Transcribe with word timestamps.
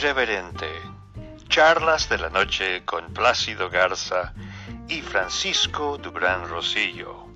Irreverente. 0.00 0.68
Charlas 1.48 2.08
de 2.08 2.18
la 2.18 2.30
noche 2.30 2.84
con 2.84 3.12
Plácido 3.12 3.68
Garza 3.68 4.32
y 4.86 5.00
Francisco 5.00 5.98
Dubrán 5.98 6.48
Rosillo. 6.48 7.26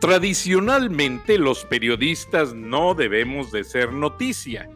Tradicionalmente 0.00 1.38
los 1.38 1.64
periodistas 1.64 2.54
no 2.54 2.94
debemos 2.94 3.52
de 3.52 3.62
ser 3.62 3.92
noticia, 3.92 4.68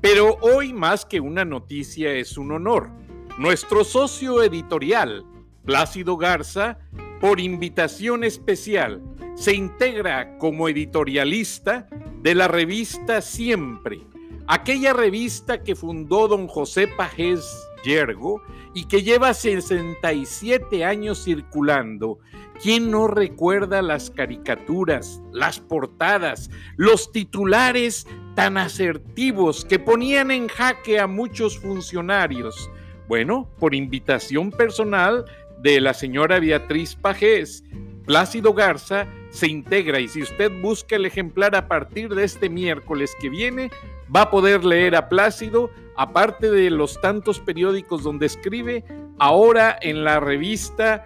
pero 0.00 0.36
hoy 0.40 0.72
más 0.72 1.04
que 1.04 1.20
una 1.20 1.44
noticia 1.44 2.12
es 2.14 2.36
un 2.36 2.50
honor. 2.50 2.90
Nuestro 3.38 3.82
socio 3.82 4.42
editorial, 4.42 5.24
Plácido 5.64 6.18
Garza, 6.18 6.78
por 7.20 7.40
invitación 7.40 8.24
especial, 8.24 9.02
se 9.34 9.54
integra 9.54 10.36
como 10.36 10.68
editorialista 10.68 11.88
de 12.20 12.34
la 12.34 12.46
revista 12.46 13.22
Siempre, 13.22 14.00
aquella 14.46 14.92
revista 14.92 15.62
que 15.62 15.74
fundó 15.74 16.28
don 16.28 16.46
José 16.46 16.88
Pajés 16.88 17.42
Yergo 17.84 18.42
y 18.74 18.84
que 18.84 19.02
lleva 19.02 19.32
67 19.32 20.84
años 20.84 21.24
circulando 21.24 22.18
¿Quién 22.62 22.92
no 22.92 23.08
recuerda 23.08 23.82
las 23.82 24.10
caricaturas, 24.10 25.20
las 25.32 25.58
portadas, 25.58 26.48
los 26.76 27.10
titulares 27.10 28.06
tan 28.36 28.56
asertivos 28.56 29.64
que 29.64 29.80
ponían 29.80 30.30
en 30.30 30.46
jaque 30.46 31.00
a 31.00 31.08
muchos 31.08 31.58
funcionarios? 31.58 32.70
Bueno, 33.12 33.46
por 33.58 33.74
invitación 33.74 34.50
personal 34.50 35.26
de 35.58 35.82
la 35.82 35.92
señora 35.92 36.40
Beatriz 36.40 36.94
Pajés, 36.94 37.62
Plácido 38.06 38.54
Garza 38.54 39.06
se 39.28 39.48
integra 39.48 40.00
y 40.00 40.08
si 40.08 40.22
usted 40.22 40.50
busca 40.62 40.96
el 40.96 41.04
ejemplar 41.04 41.54
a 41.54 41.68
partir 41.68 42.14
de 42.14 42.24
este 42.24 42.48
miércoles 42.48 43.14
que 43.20 43.28
viene, 43.28 43.70
va 44.16 44.22
a 44.22 44.30
poder 44.30 44.64
leer 44.64 44.96
a 44.96 45.10
Plácido, 45.10 45.68
aparte 45.94 46.50
de 46.50 46.70
los 46.70 47.02
tantos 47.02 47.38
periódicos 47.38 48.02
donde 48.02 48.24
escribe, 48.24 48.82
ahora 49.18 49.76
en 49.82 50.04
la 50.04 50.18
revista 50.18 51.04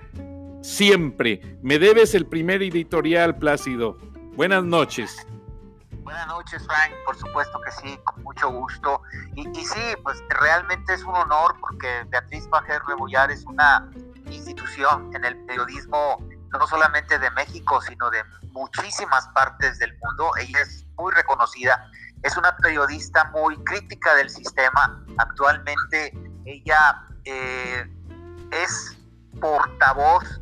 siempre. 0.63 1.41
Me 1.61 1.81
debes 1.81 2.15
el 2.15 2.27
primer 2.27 2.63
editorial, 2.63 3.37
Plácido. 3.37 3.99
Buenas 4.37 4.63
noches. 4.63 5.27
Buenas 6.07 6.29
noches, 6.29 6.65
Frank. 6.65 6.93
Por 7.05 7.17
supuesto 7.17 7.61
que 7.63 7.71
sí, 7.73 7.99
con 8.05 8.23
mucho 8.23 8.49
gusto. 8.49 9.03
Y, 9.35 9.43
sí, 9.57 9.97
pues 10.05 10.23
realmente 10.29 10.95
es 10.95 11.03
un 11.03 11.17
honor 11.17 11.57
porque 11.59 12.05
Beatriz 12.07 12.47
Pajer 12.47 12.81
Rebollar 12.87 13.33
es 13.33 13.45
una 13.45 13.91
institución 14.31 15.11
en 15.17 15.25
el 15.25 15.37
periodismo, 15.47 16.25
no 16.53 16.65
solamente 16.69 17.19
de 17.19 17.29
México, 17.33 17.81
sino 17.81 18.09
de 18.11 18.23
muchísimas 18.53 19.27
partes 19.35 19.81
del 19.81 19.99
mundo. 19.99 20.31
Ella 20.39 20.61
es 20.61 20.87
muy 20.97 21.13
reconocida. 21.13 21.91
Es 22.23 22.37
una 22.37 22.57
periodista 22.57 23.25
muy 23.33 23.57
crítica 23.65 24.15
del 24.15 24.31
sistema. 24.31 25.05
Actualmente 25.19 26.13
ella 26.45 27.03
eh, 27.25 27.85
es 28.53 28.97
portavoz 29.41 30.41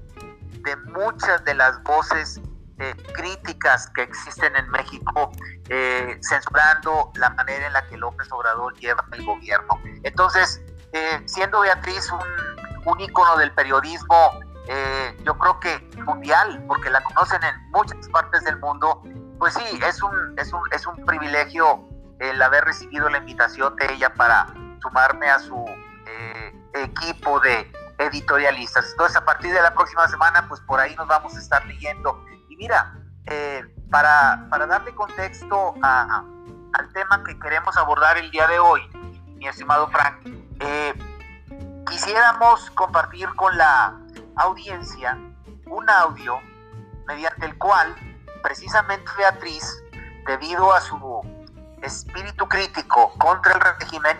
de 0.62 0.76
muchas 0.92 1.42
de 1.46 1.54
las 1.54 1.82
voces 1.84 2.38
eh, 2.78 2.94
críticas 3.14 3.88
que 3.94 4.02
existen 4.02 4.54
en 4.56 4.68
México, 4.70 5.30
eh, 5.68 6.18
censurando 6.22 7.12
la 7.14 7.30
manera 7.30 7.68
en 7.68 7.72
la 7.72 7.86
que 7.86 7.96
López 7.96 8.30
Obrador 8.32 8.74
lleva 8.74 9.04
el 9.12 9.24
gobierno. 9.24 9.80
Entonces, 10.02 10.60
eh, 10.92 11.22
siendo 11.26 11.60
Beatriz 11.60 12.10
un, 12.10 12.90
un 12.92 13.00
ícono 13.00 13.36
del 13.36 13.52
periodismo, 13.52 14.40
yo 15.24 15.36
creo 15.38 15.60
que 15.60 15.78
mundial, 16.06 16.64
porque 16.66 16.88
la 16.88 17.02
conocen 17.04 17.42
en 17.44 17.70
muchas 17.70 18.08
partes 18.08 18.42
del 18.44 18.58
mundo, 18.60 19.02
pues 19.38 19.52
sí, 19.52 19.80
es 19.86 20.02
un, 20.02 20.38
es 20.38 20.52
un, 20.54 20.62
es 20.72 20.86
un 20.86 21.04
privilegio 21.04 21.86
el 22.18 22.40
haber 22.40 22.64
recibido 22.64 23.10
la 23.10 23.18
invitación 23.18 23.76
de 23.76 23.92
ella 23.92 24.14
para 24.14 24.46
sumarme 24.80 25.28
a 25.28 25.38
su 25.38 25.64
equipo 26.72 27.40
de 27.40 27.70
editorialistas. 27.98 28.90
Entonces, 28.92 29.16
a 29.16 29.24
partir 29.24 29.52
de 29.52 29.60
la 29.60 29.74
próxima 29.74 30.08
semana, 30.08 30.46
pues 30.48 30.60
por 30.62 30.80
ahí 30.80 30.94
nos 30.96 31.08
vamos 31.08 31.36
a 31.36 31.38
estar 31.38 31.64
leyendo. 31.66 32.24
Mira, 32.64 32.94
eh, 33.26 33.62
para, 33.90 34.46
para, 34.48 34.66
darle 34.66 34.94
contexto 34.94 35.74
a, 35.82 36.24
al 36.72 36.92
tema 36.94 37.22
que 37.22 37.38
queremos 37.38 37.76
abordar 37.76 38.16
el 38.16 38.30
día 38.30 38.46
de 38.46 38.58
hoy, 38.58 38.80
mi 39.36 39.46
estimado 39.46 39.86
Frank, 39.88 40.26
eh, 40.60 40.94
quisiéramos 41.86 42.70
compartir 42.70 43.28
con 43.34 43.54
la 43.58 44.00
audiencia 44.36 45.18
un 45.66 45.90
audio 45.90 46.40
mediante 47.06 47.44
el 47.44 47.58
cual 47.58 47.94
precisamente 48.42 49.10
Beatriz, 49.18 49.84
debido 50.26 50.72
a 50.72 50.80
su 50.80 51.20
espíritu 51.82 52.48
crítico 52.48 53.12
contra 53.18 53.52
el 53.52 53.60
régimen, 53.60 54.16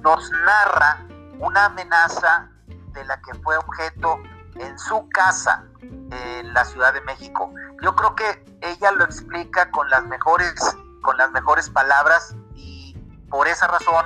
nos 0.00 0.30
narra 0.30 1.04
una 1.38 1.66
amenaza 1.66 2.48
de 2.94 3.04
la 3.04 3.20
que 3.20 3.34
fue 3.42 3.58
objeto 3.58 4.22
en 4.58 4.78
su 4.78 5.08
casa 5.10 5.64
en 5.80 6.52
la 6.52 6.64
Ciudad 6.64 6.92
de 6.92 7.00
México. 7.02 7.52
Yo 7.82 7.94
creo 7.94 8.14
que 8.14 8.44
ella 8.62 8.92
lo 8.92 9.04
explica 9.04 9.70
con 9.70 9.88
las 9.90 10.04
mejores 10.06 10.54
con 11.02 11.16
las 11.16 11.30
mejores 11.30 11.70
palabras 11.70 12.36
y 12.54 12.96
por 13.30 13.46
esa 13.46 13.66
razón 13.66 14.04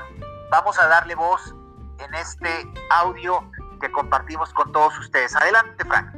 vamos 0.50 0.78
a 0.78 0.86
darle 0.86 1.14
voz 1.14 1.54
en 1.98 2.14
este 2.14 2.70
audio 2.90 3.50
que 3.80 3.90
compartimos 3.90 4.52
con 4.52 4.70
todos 4.72 4.96
ustedes. 4.98 5.34
Adelante, 5.34 5.84
Frank. 5.84 6.12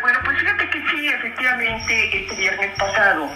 Bueno, 0.00 0.18
pues 0.24 0.38
fíjate 0.38 0.70
que 0.70 0.88
sí, 0.88 1.08
efectivamente, 1.08 2.22
este 2.22 2.36
viernes 2.36 2.78
pasado 2.78 3.28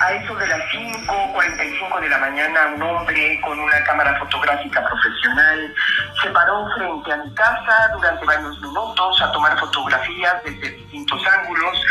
a 0.00 0.12
eso 0.14 0.34
de 0.34 0.46
las 0.46 0.60
5.45 0.72 2.00
de 2.00 2.08
la 2.08 2.18
mañana, 2.18 2.72
un 2.74 2.82
hombre 2.82 3.38
con 3.42 3.58
una 3.58 3.84
cámara 3.84 4.18
fotográfica 4.18 4.82
profesional 4.86 5.74
se 6.22 6.30
paró 6.30 6.66
frente 6.74 7.12
a 7.12 7.16
mi 7.18 7.34
casa 7.34 7.90
durante 7.92 8.24
varios 8.24 8.60
minutos 8.60 9.22
a 9.22 9.32
tomar 9.32 9.58
fotografías 9.58 10.42
desde 10.44 10.70
distintos 10.70 11.22
ángulos. 11.26 11.84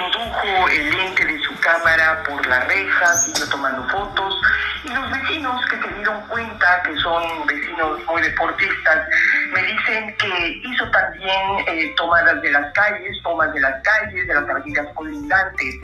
Introdujo 0.00 0.68
el 0.68 0.90
lente 0.90 1.24
de 1.26 1.38
su 1.40 1.54
cámara 1.60 2.22
por 2.26 2.46
la 2.46 2.60
reja, 2.60 3.06
siguió 3.14 3.46
tomando 3.50 3.86
fotos 3.90 4.40
y 4.84 4.88
los 4.88 5.10
vecinos 5.10 5.60
que 5.66 5.76
se 5.76 5.94
dieron 5.94 6.20
cuenta 6.28 6.82
que 6.84 6.96
son 6.96 7.46
vecinos 7.46 8.00
muy 8.06 8.22
deportistas 8.22 9.08
me 9.52 9.62
dicen 9.62 10.14
que 10.16 10.60
hizo 10.64 10.90
también 10.90 11.40
eh, 11.66 11.92
tomadas 11.96 12.40
de 12.40 12.50
las 12.50 12.72
calles, 12.72 13.20
tomas 13.22 13.52
de 13.52 13.60
las 13.60 13.82
calles, 13.82 14.26
de 14.26 14.34
las 14.34 14.48
avenidas 14.48 14.86
colindantes. 14.94 15.74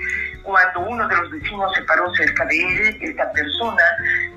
Cuando 0.42 0.80
uno 0.80 1.08
de 1.08 1.16
los 1.16 1.30
vecinos 1.30 1.72
se 1.74 1.82
paró 1.82 2.12
cerca 2.14 2.44
de 2.46 2.56
él, 2.56 2.98
esta 3.00 3.30
persona, 3.32 3.82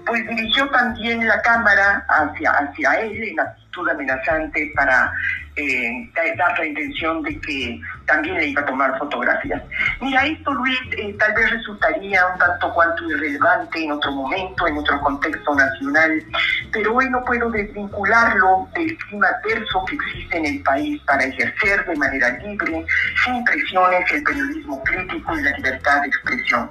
pues 0.05 0.27
dirigió 0.27 0.67
también 0.69 1.27
la 1.27 1.41
cámara 1.41 2.03
hacia, 2.09 2.51
hacia 2.51 2.99
él 3.01 3.23
en 3.23 3.39
actitud 3.39 3.89
amenazante 3.89 4.71
para 4.75 5.13
eh, 5.59 6.09
la 6.15 6.65
intención 6.65 7.21
de 7.23 7.39
que 7.41 7.81
también 8.05 8.35
le 8.35 8.47
iba 8.47 8.61
a 8.61 8.65
tomar 8.65 8.97
fotografías. 8.97 9.61
Mira, 10.01 10.25
esto, 10.25 10.51
Luis, 10.53 10.79
eh, 10.97 11.15
tal 11.19 11.33
vez 11.33 11.51
resultaría 11.51 12.25
un 12.27 12.39
tanto 12.39 12.73
cuanto 12.73 13.09
irrelevante 13.09 13.83
en 13.83 13.91
otro 13.91 14.11
momento, 14.11 14.67
en 14.67 14.77
otro 14.77 14.99
contexto 15.01 15.55
nacional, 15.55 16.23
pero 16.71 16.95
hoy 16.95 17.09
no 17.09 17.23
puedo 17.23 17.49
desvincularlo 17.51 18.67
del 18.73 18.97
clima 18.97 19.27
adverso 19.27 19.85
que 19.85 19.95
existe 19.95 20.37
en 20.37 20.45
el 20.45 20.63
país 20.63 21.01
para 21.05 21.23
ejercer 21.23 21.85
de 21.85 21.95
manera 21.95 22.29
libre, 22.39 22.85
sin 23.23 23.43
presiones, 23.43 24.11
el 24.11 24.23
periodismo 24.23 24.83
crítico 24.83 25.37
y 25.37 25.41
la 25.43 25.51
libertad 25.51 26.01
de 26.01 26.07
expresión. 26.07 26.69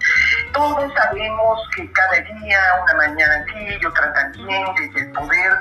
Todos 0.53 0.93
sabemos 0.95 1.69
que 1.77 1.91
cada 1.93 2.21
día, 2.21 2.61
una 2.83 2.95
mañana 2.95 3.45
sí 3.47 3.79
y 3.81 3.87
otra 3.87 4.13
también, 4.13 4.65
desde 4.77 5.07
el 5.07 5.13
poder, 5.13 5.53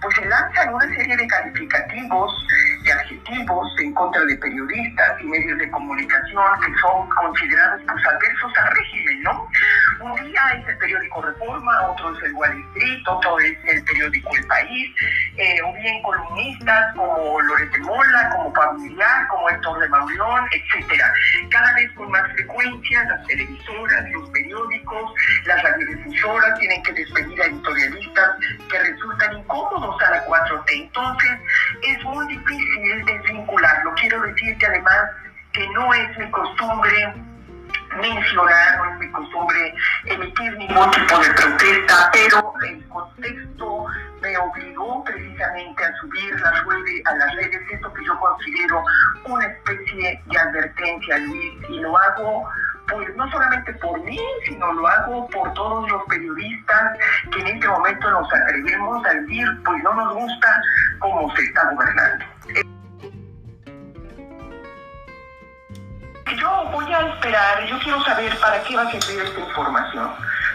pues 0.00 0.14
se 0.16 0.24
lanzan 0.26 0.74
una 0.74 0.86
serie 0.96 1.16
de 1.16 1.26
calificativos 1.26 2.46
de 2.86 2.92
adjetivos 2.92 3.68
en 3.80 3.92
contra 3.94 4.24
de 4.24 4.36
periodistas 4.36 5.20
y 5.20 5.24
medios 5.26 5.58
de 5.58 5.70
comunicación 5.70 6.44
que 6.64 6.72
son 6.80 7.08
considerados 7.10 7.82
pues, 7.82 8.06
adversos 8.06 8.52
al 8.56 8.76
régimen, 8.76 9.22
¿no? 9.22 9.48
Un 10.00 10.14
día 10.26 10.40
es 10.54 10.68
el 10.68 10.78
periódico 10.78 11.22
Reforma, 11.22 11.88
otro 11.88 12.16
es 12.16 12.24
el 12.24 12.34
Wall 12.34 12.64
Street, 12.74 13.02
otro 13.06 13.38
es 13.38 13.56
el 13.64 13.84
periódico 13.84 14.36
El 14.36 14.46
País, 14.46 14.94
eh, 15.36 15.62
o 15.62 15.72
bien 15.72 16.02
columnistas 16.02 16.94
como 16.94 17.40
Loreto 17.40 17.78
Mola, 17.80 18.30
como 18.30 18.52
Familiar, 18.52 19.26
como 19.28 19.48
Héctor 19.48 19.80
de 19.80 19.88
Maurión, 19.88 20.44
etcétera. 20.52 21.12
Cada 21.50 21.72
vez 21.74 21.90
con 21.92 22.10
más 22.10 22.30
frecuencia 22.32 23.04
las 23.04 23.26
televisoras, 23.26 24.10
los 24.10 24.30
periódicos, 24.30 25.12
las 25.46 25.62
radiodifusoras 25.62 26.58
tienen 26.58 26.82
que 26.82 26.92
despedir 26.92 27.42
a 27.42 27.46
editorialistas 27.46 28.30
que 28.70 28.78
resultan 28.78 29.38
incómodos 29.38 30.02
a 30.02 30.10
la 30.10 30.26
4T. 30.26 30.72
Entonces, 30.72 31.32
es 31.82 32.04
muy 32.04 32.26
difícil 32.28 33.04
desvincularlo. 33.06 33.94
Quiero 33.94 34.20
decir 34.22 34.58
que 34.58 34.66
además 34.66 35.10
que 35.52 35.66
no 35.70 35.94
es 35.94 36.18
mi 36.18 36.30
costumbre 36.30 37.14
mencionar, 37.96 38.78
no 38.78 38.92
es 38.92 38.98
mi 39.00 39.10
costumbre 39.12 39.74
emitir 40.04 40.52
ningún 40.58 40.90
tipo 40.90 41.18
de 41.18 41.30
protesta, 41.34 42.10
pero 42.12 42.52
el 42.68 42.88
contexto 42.88 43.86
me 44.20 44.36
obligó 44.38 45.04
precisamente 45.04 45.84
a 45.84 45.96
subir 45.96 46.40
las 46.40 46.64
redes, 46.64 47.06
a 47.06 47.14
las 47.14 47.34
redes, 47.36 47.60
esto 47.70 47.92
que 47.92 48.04
yo 48.04 48.18
considero 48.18 48.84
una 49.24 49.46
especie 49.46 50.22
de 50.24 50.38
advertencia, 50.38 51.18
Luis, 51.18 51.54
y 51.68 51.80
lo 51.80 51.96
hago 51.98 52.48
pues 52.88 53.16
no 53.16 53.30
solamente 53.30 53.72
por 53.74 54.00
mí, 54.04 54.20
sino 54.46 54.72
lo 54.72 54.86
hago 54.86 55.28
por 55.30 55.52
todos 55.54 55.90
los 55.90 56.04
periodistas 56.04 56.98
que 57.32 57.40
en 57.40 57.46
este 57.48 57.68
momento 57.68 58.10
nos 58.10 58.32
atrevemos 58.32 59.04
a 59.06 59.14
decir, 59.14 59.46
pues 59.64 59.82
no 59.82 59.94
nos 59.94 60.14
gusta 60.14 60.62
cómo 61.00 61.34
se 61.34 61.42
está 61.42 61.70
gobernando. 61.72 62.24
Yo 66.34 66.64
voy 66.72 66.92
a 66.92 67.06
esperar, 67.06 67.64
yo 67.66 67.78
quiero 67.78 68.02
saber 68.02 68.36
para 68.40 68.60
qué 68.64 68.76
va 68.76 68.82
a 68.82 68.90
servir 68.90 69.22
esta 69.24 69.40
información. 69.40 70.10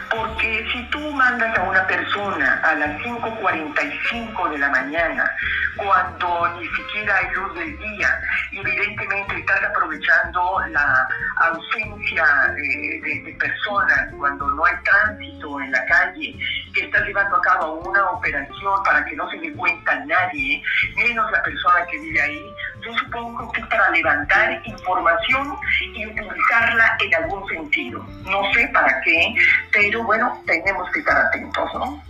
Porque 0.09 0.67
si 0.73 0.83
tú 0.89 0.99
mandas 1.11 1.57
a 1.57 1.63
una 1.63 1.87
persona 1.87 2.59
a 2.65 2.75
las 2.75 2.99
5.45 2.99 4.49
de 4.49 4.57
la 4.57 4.67
mañana, 4.67 5.31
cuando 5.77 6.59
ni 6.59 6.67
siquiera 6.67 7.15
hay 7.15 7.33
luz 7.33 7.55
del 7.55 7.79
día, 7.79 8.19
evidentemente 8.51 9.39
estás 9.39 9.63
aprovechando 9.63 10.59
la 10.71 11.07
ausencia 11.37 12.25
de, 12.55 13.37
personas, 13.39 14.09
cuando 14.17 14.51
no 14.51 14.65
hay 14.65 14.75
tránsito 14.83 15.61
en 15.61 15.71
la 15.71 15.85
calle, 15.85 16.35
que 16.73 16.81
estás 16.81 17.05
llevando 17.05 17.37
a 17.37 17.41
cabo 17.41 17.75
una 17.75 18.09
operación 18.09 18.83
para 18.83 19.05
que 19.05 19.15
no 19.15 19.29
se 19.29 19.37
dé 19.39 19.53
cuenta 19.53 19.95
nadie, 20.05 20.61
menos 20.97 21.31
la 21.31 21.41
persona 21.41 21.85
que 21.89 21.97
vive 21.99 22.21
ahí, 22.21 22.50
yo 22.83 22.97
supongo 22.97 23.51
que 23.51 23.61
es 23.61 23.67
para 23.67 23.89
levantar 23.91 24.61
información 24.65 25.55
y 25.95 26.05
utilizarla 26.05 26.97
en 27.03 27.15
algún 27.15 27.47
sentido. 27.47 28.05
No 28.23 28.53
sé 28.53 28.69
para 28.73 29.01
qué, 29.01 29.35
pero 29.71 30.03
bueno, 30.03 30.41
tenemos 30.45 30.89
que 30.91 30.99
estar 30.99 31.27
atentos, 31.27 31.69
¿no? 31.73 32.03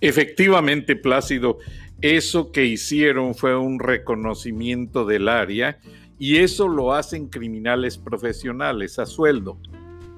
Efectivamente, 0.00 0.96
Plácido, 0.96 1.58
eso 2.02 2.52
que 2.52 2.64
hicieron 2.64 3.34
fue 3.34 3.56
un 3.56 3.78
reconocimiento 3.78 5.06
del 5.06 5.28
área 5.28 5.78
y 6.18 6.38
eso 6.38 6.68
lo 6.68 6.92
hacen 6.94 7.28
criminales 7.28 7.98
profesionales 7.98 8.98
a 8.98 9.06
sueldo. 9.06 9.58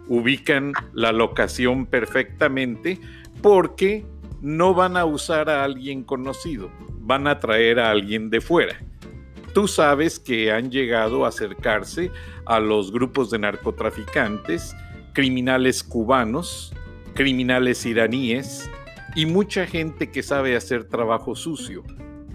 Ubican 0.09 0.73
la 0.93 1.13
locación 1.13 1.87
perfectamente 1.87 2.99
porque 3.43 4.05
no 4.41 4.75
van 4.75 4.97
a 4.97 5.05
usar 5.05 5.49
a 5.51 5.65
alguien 5.65 6.03
conocido, 6.03 6.71
van 7.01 7.27
a 7.27 7.41
traer 7.41 7.81
a 7.81 7.91
alguien 7.91 8.31
de 8.31 8.41
fuera. 8.41 8.81
Tú 9.57 9.67
sabes 9.67 10.21
que 10.21 10.53
han 10.53 10.71
llegado 10.71 11.25
a 11.25 11.29
acercarse 11.29 12.11
a 12.45 12.61
los 12.61 12.93
grupos 12.93 13.31
de 13.31 13.39
narcotraficantes 13.39 14.77
criminales 15.15 15.83
cubanos, 15.83 16.75
criminales 17.15 17.87
iraníes 17.87 18.71
y 19.15 19.25
mucha 19.25 19.67
gente 19.67 20.11
que 20.11 20.23
sabe 20.23 20.57
hacer 20.57 20.85
trabajo 20.85 21.35
sucio. 21.35 21.85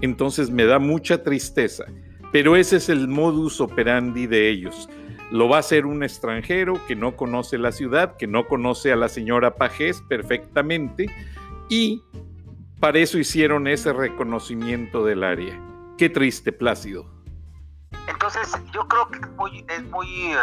Entonces 0.01 0.49
me 0.49 0.65
da 0.65 0.79
mucha 0.79 1.21
tristeza, 1.21 1.85
pero 2.31 2.55
ese 2.55 2.77
es 2.77 2.89
el 2.89 3.07
modus 3.07 3.61
operandi 3.61 4.25
de 4.25 4.49
ellos. 4.49 4.89
Lo 5.29 5.47
va 5.47 5.57
a 5.57 5.59
hacer 5.59 5.85
un 5.85 6.01
extranjero 6.01 6.83
que 6.87 6.95
no 6.95 7.15
conoce 7.15 7.59
la 7.59 7.71
ciudad, 7.71 8.17
que 8.17 8.25
no 8.25 8.47
conoce 8.47 8.91
a 8.91 8.95
la 8.95 9.09
señora 9.09 9.57
Pajés 9.57 10.01
perfectamente 10.09 11.05
y 11.69 12.01
para 12.79 12.97
eso 12.97 13.19
hicieron 13.19 13.67
ese 13.67 13.93
reconocimiento 13.93 15.05
del 15.05 15.23
área. 15.23 15.70
Qué 16.01 16.09
triste, 16.09 16.51
Plácido. 16.51 17.05
Entonces, 18.07 18.51
yo 18.73 18.87
creo 18.87 19.07
que 19.09 19.19
es 19.19 19.29
muy, 19.33 19.63
es 19.69 19.83
muy, 19.83 20.33
eh, 20.33 20.37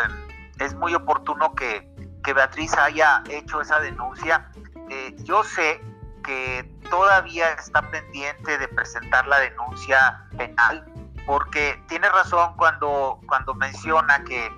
es 0.60 0.72
muy 0.76 0.94
oportuno 0.94 1.52
que, 1.56 1.84
que 2.22 2.32
Beatriz 2.32 2.72
haya 2.74 3.24
hecho 3.28 3.60
esa 3.60 3.80
denuncia. 3.80 4.52
Eh, 4.88 5.16
yo 5.24 5.42
sé 5.42 5.80
que 6.22 6.62
todavía 6.88 7.54
está 7.54 7.82
pendiente 7.90 8.56
de 8.56 8.68
presentar 8.68 9.26
la 9.26 9.40
denuncia 9.40 10.28
penal, 10.36 10.86
porque 11.26 11.82
tiene 11.88 12.08
razón 12.08 12.54
cuando, 12.56 13.18
cuando 13.26 13.52
menciona 13.52 14.22
que 14.22 14.52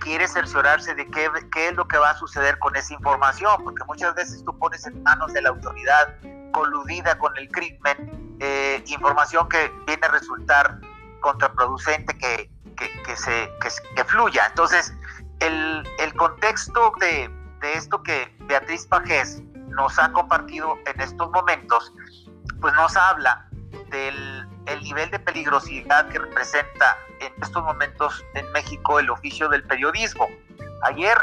quiere 0.00 0.26
cerciorarse 0.26 0.94
de 0.94 1.06
qué, 1.10 1.28
qué 1.52 1.68
es 1.68 1.74
lo 1.74 1.86
que 1.86 1.98
va 1.98 2.12
a 2.12 2.16
suceder 2.16 2.58
con 2.60 2.74
esa 2.76 2.94
información, 2.94 3.62
porque 3.62 3.84
muchas 3.84 4.14
veces 4.14 4.42
tú 4.42 4.58
pones 4.58 4.86
en 4.86 5.02
manos 5.02 5.34
de 5.34 5.42
la 5.42 5.50
autoridad 5.50 6.16
coludida 6.56 7.18
con 7.18 7.36
el 7.36 7.50
crimen 7.50 8.38
eh, 8.40 8.82
información 8.86 9.46
que 9.50 9.70
viene 9.86 10.06
a 10.06 10.10
resultar 10.10 10.80
contraproducente, 11.20 12.16
que, 12.16 12.50
que, 12.78 13.02
que 13.02 13.16
se, 13.16 13.50
que, 13.60 13.68
que 13.94 14.04
fluya. 14.04 14.46
Entonces, 14.46 14.94
el, 15.40 16.14
contexto 16.16 16.92
de, 16.98 17.30
esto 17.74 18.02
que 18.02 18.34
Beatriz 18.46 18.86
Pajés 18.86 19.42
nos 19.68 19.98
ha 19.98 20.10
compartido 20.12 20.78
en 20.86 20.98
estos 20.98 21.30
momentos, 21.30 21.92
pues 22.62 22.72
nos 22.74 22.96
habla 22.96 23.46
del 23.90 24.48
nivel 24.82 25.10
de 25.10 25.18
peligrosidad 25.18 26.08
que 26.08 26.18
representa 26.18 26.96
en 27.20 27.32
estos 27.42 27.62
momentos 27.62 28.24
en 28.32 28.50
México 28.52 28.98
el 28.98 29.10
oficio 29.10 29.50
del 29.50 29.62
periodismo. 29.64 30.26
Ayer 30.84 31.18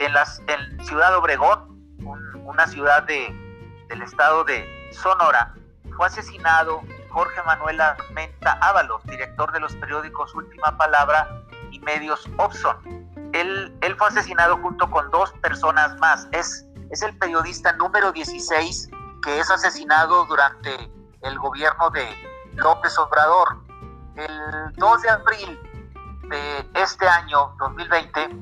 en, 0.00 0.12
las, 0.12 0.42
en 0.48 0.84
Ciudad 0.84 1.16
Obregón, 1.16 1.96
una 2.44 2.66
ciudad 2.66 3.04
de, 3.04 3.45
del 3.88 4.02
estado 4.02 4.44
de 4.44 4.90
Sonora, 4.92 5.54
fue 5.96 6.06
asesinado 6.06 6.82
Jorge 7.10 7.42
Manuel 7.44 7.80
Armenta 7.80 8.58
Ábalos, 8.60 9.02
director 9.04 9.50
de 9.52 9.60
los 9.60 9.74
periódicos 9.76 10.34
Última 10.34 10.76
Palabra 10.76 11.42
y 11.70 11.80
Medios 11.80 12.28
Opson. 12.36 12.76
Él, 13.32 13.72
fue 13.96 14.08
asesinado 14.08 14.58
junto 14.58 14.90
con 14.90 15.10
dos 15.10 15.32
personas 15.40 15.96
más. 15.98 16.28
Es, 16.32 16.66
es 16.90 17.02
el 17.02 17.16
periodista 17.18 17.72
número 17.72 18.12
16 18.12 18.90
que 19.22 19.38
es 19.40 19.50
asesinado 19.50 20.26
durante 20.26 20.90
el 21.22 21.38
gobierno 21.38 21.90
de 21.90 22.06
López 22.54 22.96
Obrador. 22.98 23.62
El 24.16 24.72
2 24.76 25.02
de 25.02 25.10
abril 25.10 25.60
de 26.28 26.70
este 26.74 27.06
año 27.08 27.54
2020 27.58 28.36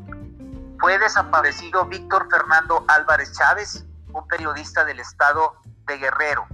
fue 0.81 0.99
desaparecido 0.99 1.85
Víctor 1.87 2.29
Fernando 2.31 2.85
Álvarez 2.88 3.32
Chávez, 3.32 3.85
un 4.14 4.26
periodista 4.28 4.84
del 4.84 5.00
estado 5.00 5.55
de 5.87 5.99
Guerrero. 5.99 6.46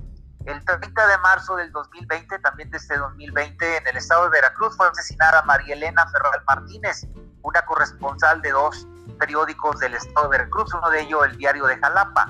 El 0.46 0.64
30 0.64 1.06
de 1.06 1.18
marzo 1.18 1.56
del 1.56 1.70
2020, 1.70 2.38
también 2.38 2.70
de 2.70 2.78
este 2.78 2.96
2020, 2.96 3.76
en 3.76 3.86
el 3.86 3.96
estado 3.96 4.24
de 4.24 4.30
Veracruz 4.30 4.76
fue 4.76 4.88
asesinada 4.88 5.42
María 5.42 5.74
Elena 5.74 6.06
Ferral 6.08 6.42
Martínez, 6.46 7.06
una 7.42 7.62
corresponsal 7.66 8.40
de 8.40 8.50
dos 8.50 8.86
periódicos 9.18 9.78
del 9.80 9.94
estado 9.94 10.28
de 10.28 10.38
Veracruz, 10.38 10.72
uno 10.72 10.88
de 10.90 11.02
ellos 11.02 11.24
el 11.26 11.36
diario 11.36 11.66
de 11.66 11.76
Jalapa. 11.76 12.26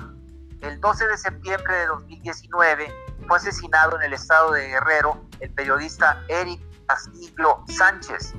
El 0.59 0.79
12 0.79 1.07
de 1.07 1.17
septiembre 1.17 1.73
de 1.73 1.87
2019 1.87 2.93
fue 3.27 3.37
asesinado 3.37 3.95
en 3.95 4.03
el 4.03 4.13
estado 4.13 4.51
de 4.51 4.67
Guerrero 4.67 5.25
el 5.39 5.51
periodista 5.53 6.21
Eric 6.27 6.61
Castillo 6.87 7.63
Sánchez. 7.67 8.33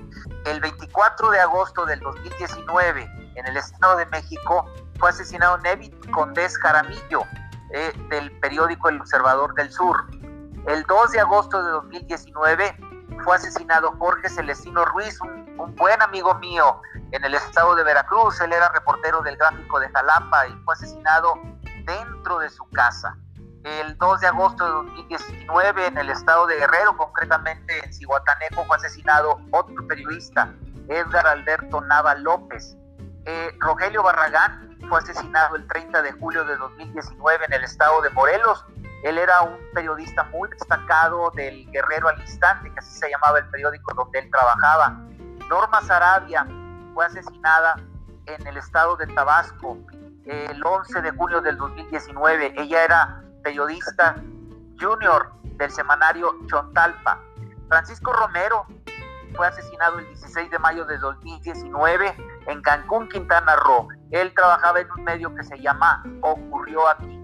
El 0.44 0.61
24 0.61 0.91
de 1.30 1.40
agosto 1.40 1.87
del 1.87 2.00
2019 2.00 3.11
en 3.34 3.46
el 3.46 3.56
estado 3.56 3.96
de 3.96 4.06
México 4.06 4.70
fue 4.99 5.08
asesinado 5.08 5.56
Nevit 5.58 6.11
Condés 6.11 6.56
Jaramillo 6.58 7.22
eh, 7.70 7.92
del 8.11 8.30
periódico 8.40 8.88
El 8.88 9.00
Observador 9.00 9.54
del 9.54 9.70
Sur. 9.70 10.04
El 10.66 10.82
2 10.82 11.12
de 11.12 11.20
agosto 11.20 11.62
de 11.62 11.70
2019 11.70 12.76
fue 13.25 13.37
asesinado 13.37 13.94
Jorge 13.99 14.28
Celestino 14.28 14.84
Ruiz, 14.84 15.18
un, 15.22 15.75
buen 15.76 16.00
amigo 16.02 16.34
mío 16.37 16.80
en 17.12 17.25
el 17.25 17.34
estado 17.34 17.75
de 17.75 17.84
Veracruz. 17.84 18.40
Él 18.40 18.52
era 18.52 18.68
reportero 18.70 19.22
del 19.22 19.37
gráfico 19.37 19.80
de 19.80 19.88
Jalapa 19.88 20.46
y 20.49 20.52
fue 20.64 20.75
asesinado 20.75 21.34
dentro 21.87 22.38
de 22.38 22.50
su 22.50 22.68
casa. 22.70 23.16
El 23.64 23.96
2 23.96 24.20
de 24.20 24.26
agosto 24.26 24.64
de 24.64 24.70
2019 24.72 25.87
en 25.87 25.99
el 25.99 26.11
estado 26.11 26.46
de 26.46 26.56
Guerrero, 26.56 26.96
concretamente 26.96 27.84
en 27.84 27.92
Cihuatanejo, 27.92 28.64
fue 28.64 28.76
asesinado 28.76 29.40
otro 29.52 29.87
periodista, 29.87 30.52
Edgar 30.88 31.26
Alberto 31.26 31.80
Nava 31.82 32.14
López. 32.16 32.76
Eh, 33.24 33.50
Rogelio 33.60 34.02
Barragán 34.02 34.76
fue 34.88 34.98
asesinado 34.98 35.56
el 35.56 35.66
30 35.68 36.02
de 36.02 36.12
julio 36.12 36.44
de 36.44 36.56
2019 36.56 37.44
en 37.46 37.52
el 37.52 37.64
estado 37.64 38.02
de 38.02 38.10
Morelos 38.10 38.64
él 39.02 39.18
era 39.18 39.42
un 39.42 39.58
periodista 39.74 40.22
muy 40.24 40.48
destacado 40.50 41.30
del 41.32 41.68
Guerrero 41.72 42.08
al 42.08 42.20
Instante, 42.20 42.72
que 42.72 42.78
así 42.78 43.00
se 43.00 43.10
llamaba 43.10 43.40
el 43.40 43.50
periódico 43.50 43.92
donde 43.94 44.20
él 44.20 44.30
trabajaba. 44.30 44.96
Norma 45.48 45.82
Sarabia 45.82 46.46
fue 46.94 47.04
asesinada 47.06 47.80
en 48.26 48.46
el 48.46 48.56
estado 48.56 48.96
de 48.96 49.08
Tabasco 49.08 49.76
el 50.24 50.64
11 50.64 51.02
de 51.02 51.10
julio 51.10 51.40
del 51.40 51.56
2019. 51.56 52.54
Ella 52.56 52.84
era 52.84 53.24
periodista 53.42 54.14
junior 54.80 55.32
del 55.42 55.70
semanario 55.72 56.36
Chontalpa. 56.46 57.20
Francisco 57.68 58.12
Romero 58.12 58.66
fue 59.36 59.46
asesinado 59.46 59.98
el 59.98 60.06
16 60.08 60.50
de 60.50 60.58
mayo 60.58 60.84
de 60.84 60.98
2019 60.98 62.16
en 62.46 62.62
Cancún, 62.62 63.08
Quintana 63.08 63.56
Roo. 63.56 63.88
Él 64.10 64.32
trabajaba 64.34 64.80
en 64.80 64.90
un 64.90 65.04
medio 65.04 65.34
que 65.34 65.44
se 65.44 65.58
llama 65.60 66.02
Ocurrió 66.20 66.88
aquí 66.88 67.18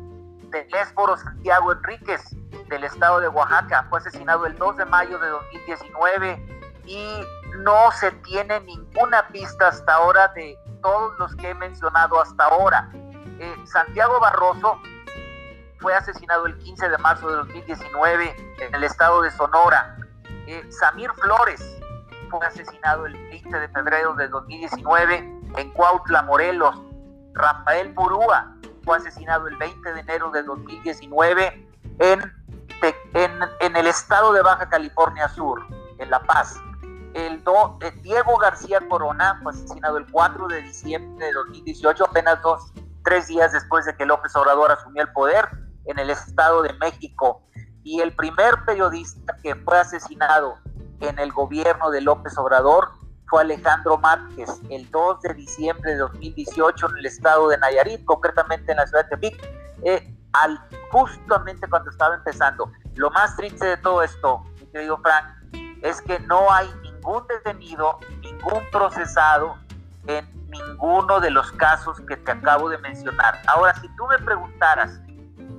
Telésforo 0.50 1.16
Santiago 1.16 1.72
Enríquez 1.72 2.22
del 2.68 2.84
estado 2.84 3.20
de 3.20 3.28
Oaxaca. 3.28 3.86
Fue 3.90 3.98
asesinado 3.98 4.46
el 4.46 4.56
2 4.56 4.76
de 4.78 4.84
mayo 4.86 5.18
de 5.18 5.28
2019 5.28 6.58
y 6.86 7.20
no 7.58 7.90
se 7.92 8.10
tiene 8.12 8.60
ninguna 8.60 9.28
pista 9.28 9.68
hasta 9.68 9.94
ahora 9.94 10.28
de 10.28 10.58
todos 10.82 11.18
los 11.18 11.34
que 11.36 11.50
he 11.50 11.54
mencionado 11.54 12.20
hasta 12.20 12.44
ahora. 12.44 12.90
Eh, 13.38 13.56
Santiago 13.64 14.18
Barroso 14.20 14.80
fue 15.78 15.94
asesinado 15.94 16.46
el 16.46 16.56
15 16.58 16.88
de 16.88 16.98
marzo 16.98 17.28
de 17.28 17.36
2019 17.36 18.36
en 18.60 18.74
el 18.74 18.84
estado 18.84 19.22
de 19.22 19.30
Sonora. 19.30 19.96
Eh, 20.46 20.66
Samir 20.70 21.10
Flores 21.12 21.77
fue 22.30 22.44
asesinado 22.46 23.06
el 23.06 23.14
20 23.14 23.60
de 23.60 23.68
febrero 23.68 24.14
de 24.14 24.28
2019 24.28 25.40
en 25.56 25.70
Cuautla, 25.72 26.22
Morelos. 26.22 26.76
Rafael 27.34 27.92
Purúa 27.94 28.54
fue 28.84 28.96
asesinado 28.96 29.48
el 29.48 29.56
20 29.56 29.92
de 29.92 30.00
enero 30.00 30.30
de 30.30 30.42
2019 30.42 31.68
en, 31.98 32.20
en, 33.14 33.32
en 33.60 33.76
el 33.76 33.86
estado 33.86 34.32
de 34.32 34.42
Baja 34.42 34.68
California 34.68 35.28
Sur, 35.28 35.66
en 35.98 36.10
La 36.10 36.20
Paz. 36.20 36.56
El 37.14 37.42
do, 37.42 37.78
eh, 37.80 37.92
Diego 38.02 38.36
García 38.36 38.80
Corona 38.88 39.40
fue 39.42 39.52
asesinado 39.52 39.96
el 39.96 40.10
4 40.10 40.48
de 40.48 40.62
diciembre 40.62 41.26
de 41.26 41.32
2018, 41.32 42.04
apenas 42.04 42.40
dos, 42.42 42.72
tres 43.04 43.26
días 43.26 43.52
después 43.52 43.86
de 43.86 43.96
que 43.96 44.06
López 44.06 44.34
Obrador 44.36 44.70
asumió 44.70 45.02
el 45.02 45.12
poder 45.12 45.48
en 45.86 45.98
el 45.98 46.10
Estado 46.10 46.62
de 46.62 46.72
México. 46.74 47.42
Y 47.82 48.00
el 48.00 48.14
primer 48.14 48.64
periodista 48.66 49.36
que 49.42 49.54
fue 49.56 49.78
asesinado 49.78 50.58
en 51.00 51.18
el 51.18 51.32
gobierno 51.32 51.90
de 51.90 52.00
López 52.00 52.36
Obrador 52.38 52.90
fue 53.28 53.42
Alejandro 53.42 53.98
Márquez 53.98 54.60
el 54.70 54.90
2 54.90 55.20
de 55.22 55.34
diciembre 55.34 55.92
de 55.92 55.98
2018 55.98 56.88
en 56.90 56.96
el 56.98 57.06
estado 57.06 57.48
de 57.48 57.58
Nayarit, 57.58 58.04
concretamente 58.04 58.72
en 58.72 58.78
la 58.78 58.86
ciudad 58.86 59.04
de 59.04 59.10
Tepic, 59.10 59.48
eh, 59.84 60.14
al, 60.32 60.58
justamente 60.90 61.68
cuando 61.68 61.90
estaba 61.90 62.14
empezando. 62.14 62.72
Lo 62.94 63.10
más 63.10 63.36
triste 63.36 63.66
de 63.66 63.76
todo 63.76 64.02
esto, 64.02 64.44
mi 64.60 64.66
querido 64.66 64.98
Frank, 64.98 65.26
es 65.82 66.00
que 66.02 66.18
no 66.20 66.50
hay 66.50 66.68
ningún 66.82 67.26
detenido, 67.26 67.98
ningún 68.22 68.62
procesado 68.72 69.56
en 70.06 70.26
ninguno 70.50 71.20
de 71.20 71.30
los 71.30 71.52
casos 71.52 72.00
que 72.08 72.16
te 72.16 72.32
acabo 72.32 72.68
de 72.68 72.78
mencionar. 72.78 73.38
Ahora, 73.46 73.74
si 73.74 73.88
tú 73.96 74.06
me 74.06 74.18
preguntaras 74.18 75.00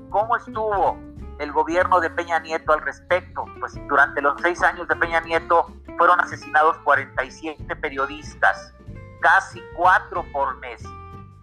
cómo 0.10 0.36
estuvo 0.36 0.98
el 1.40 1.52
gobierno 1.54 2.02
de 2.02 2.10
Peña 2.10 2.40
Nieto 2.40 2.74
al 2.74 2.82
respecto, 2.82 3.46
pues 3.60 3.74
durante 3.88 4.22
los 4.22 4.40
seis 4.42 4.62
años 4.62 4.88
de 4.88 4.96
Peña 4.98 5.22
Nieto 5.22 5.68
fueron 5.98 6.20
asesinados 6.20 6.78
47 6.80 7.76
periodistas, 7.78 8.74
casi 9.22 9.62
cuatro 9.76 10.26
por 10.34 10.58
mes. 10.58 10.84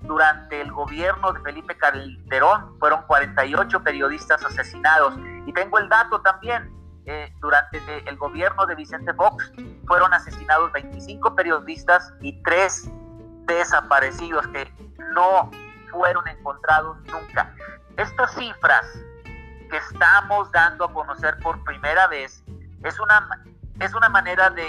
Durante 0.02 0.60
el 0.60 0.70
gobierno 0.70 1.32
de 1.32 1.40
Felipe 1.40 1.76
Calderón 1.76 2.78
fueron 2.78 3.02
48 3.06 3.82
periodistas 3.82 4.44
asesinados. 4.44 5.14
Y 5.46 5.52
tengo 5.52 5.78
el 5.78 5.88
dato 5.88 6.20
también, 6.20 6.70
eh, 7.06 7.32
durante 7.40 7.78
el 8.08 8.16
gobierno 8.16 8.66
de 8.66 8.74
Vicente 8.74 9.14
Fox 9.14 9.50
fueron 9.86 10.12
asesinados 10.12 10.72
25 10.72 11.34
periodistas 11.34 12.12
y 12.20 12.42
tres 12.42 12.90
desaparecidos 13.46 14.46
que 14.48 14.70
no 15.14 15.50
fueron 15.90 16.26
encontrados 16.28 16.98
nunca. 17.06 17.54
Estas 17.96 18.34
cifras 18.34 18.84
que 19.68 19.76
estamos 19.76 20.50
dando 20.52 20.84
a 20.84 20.92
conocer 20.92 21.38
por 21.38 21.62
primera 21.64 22.06
vez 22.08 22.42
es 22.82 23.00
una, 23.00 23.28
es 23.80 23.94
una 23.94 24.08
manera 24.08 24.50
de 24.50 24.66